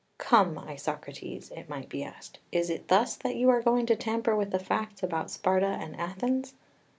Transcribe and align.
Come, 0.17 0.57
Isocrates 0.57 1.51
(it 1.51 1.69
might 1.69 1.87
be 1.87 2.03
asked), 2.03 2.39
is 2.51 2.71
it 2.71 2.87
thus 2.87 3.15
that 3.17 3.35
you 3.35 3.49
are 3.49 3.61
going 3.61 3.85
to 3.85 3.95
tamper 3.95 4.35
with 4.35 4.49
the 4.49 4.57
facts 4.57 5.03
about 5.03 5.29
Sparta 5.29 5.77
and 5.79 5.95
Athens? 5.95 6.55